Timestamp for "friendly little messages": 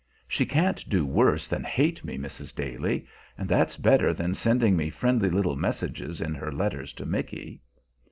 4.89-6.21